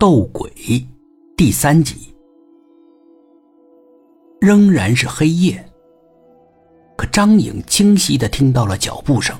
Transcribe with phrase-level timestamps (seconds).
[0.00, 0.50] 斗鬼
[1.36, 2.14] 第三集，
[4.40, 5.62] 仍然是黑夜。
[6.96, 9.38] 可张颖清晰的听到了脚步声，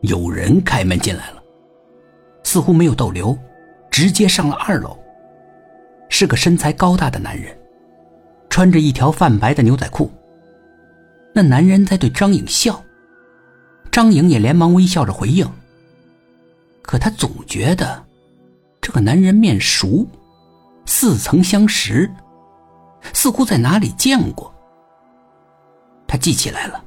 [0.00, 1.42] 有人开门进来了，
[2.44, 3.36] 似乎没有逗留，
[3.90, 4.98] 直接上了二楼。
[6.08, 7.54] 是个身材高大的男人，
[8.48, 10.10] 穿着一条泛白的牛仔裤。
[11.34, 12.82] 那男人在对张颖笑，
[13.92, 15.46] 张颖也连忙微笑着回应。
[16.80, 18.07] 可他总觉得。
[18.88, 20.06] 这个男人面熟，
[20.86, 22.10] 似曾相识，
[23.12, 24.50] 似乎在哪里见过。
[26.06, 26.82] 他记起来了，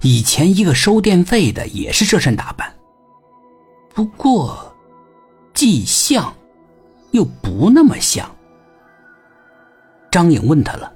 [0.00, 2.74] 以前一个收电费的也是这身打扮。
[3.92, 4.74] 不过，
[5.52, 6.32] 既像，
[7.10, 8.26] 又不那么像。
[10.10, 10.90] 张颖问他了：“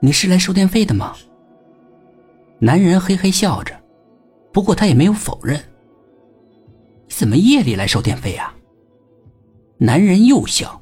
[0.00, 1.16] 你是来收电费的吗？”
[2.60, 3.74] 男人嘿嘿笑着，
[4.52, 5.58] 不过他也没有否认。
[7.08, 8.52] 怎么夜里来收电费呀？
[9.80, 10.80] 男人又笑。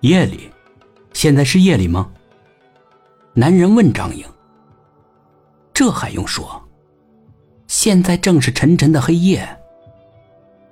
[0.00, 0.50] 夜里，
[1.14, 2.10] 现在是夜里吗？
[3.32, 4.24] 男人问张颖。
[5.72, 6.62] 这还用说？
[7.66, 9.48] 现在正是沉沉的黑夜。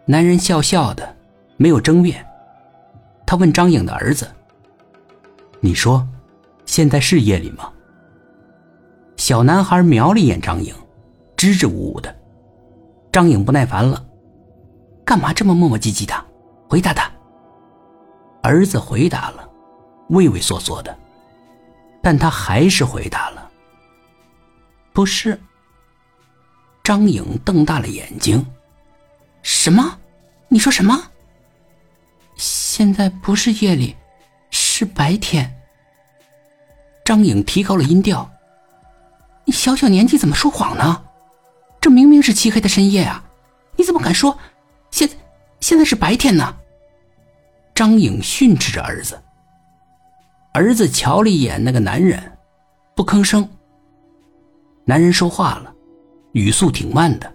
[0.05, 1.17] 男人笑笑的，
[1.57, 2.25] 没有争辩。
[3.25, 4.29] 他问张颖的儿子
[5.61, 6.07] ：“你说，
[6.67, 7.73] 现在是夜里吗？”
[9.17, 10.75] 小男孩瞄了一眼张颖，
[11.37, 12.15] 支支吾吾的。
[13.11, 14.07] 张颖不耐烦了
[15.07, 16.15] ：“干嘛这么磨磨唧唧的？”
[16.69, 17.11] 回答他。
[18.43, 19.49] 儿子回答了，
[20.11, 20.97] 畏畏缩缩的，
[22.03, 23.51] 但他还是回答了。
[24.93, 25.41] 不是。
[26.85, 28.47] 张颖瞪大了眼睛，
[29.43, 29.99] 什么？
[30.49, 31.03] 你说什么？
[32.37, 33.97] 现在不是夜里，
[34.51, 35.53] 是白天。
[37.05, 38.31] 张颖提高了音调
[39.45, 41.03] ：“你小小年纪怎么说谎呢？
[41.81, 43.25] 这明明是漆黑的深夜啊！
[43.77, 44.39] 你怎么敢说
[44.93, 45.17] 现在？”
[45.61, 46.55] 现在是白天呢。
[47.75, 49.19] 张颖训斥着儿子。
[50.53, 52.19] 儿子瞧了一眼那个男人，
[52.95, 53.47] 不吭声。
[54.85, 55.75] 男人说话了，
[56.33, 57.31] 语速挺慢的。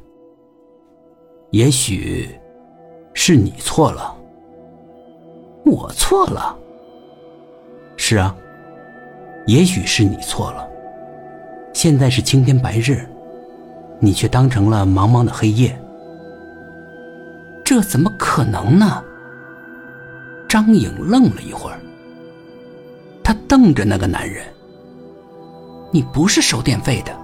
[1.51, 2.29] 也许，
[3.13, 4.15] 是你错了。
[5.63, 6.57] 我错了。
[7.97, 8.35] 是啊，
[9.45, 10.67] 也许是你错了。
[11.73, 13.07] 现在是青天白日，
[13.99, 15.79] 你却当成了茫茫的黑夜。
[17.71, 19.01] 这怎么可能呢？
[20.45, 21.79] 张颖愣了一会儿，
[23.23, 24.43] 他瞪着那个男人
[25.89, 27.17] ：“你不是收电费的，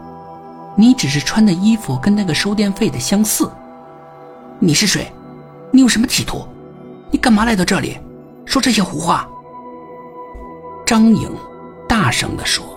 [0.77, 3.51] 你只是穿的衣服跟那个收电费的相似。
[4.57, 5.11] 你是谁？
[5.69, 6.47] 你有什么企图？
[7.11, 7.97] 你干嘛来到这里，
[8.45, 9.27] 说这些胡话？”
[10.87, 11.29] 张颖
[11.89, 12.76] 大声地说。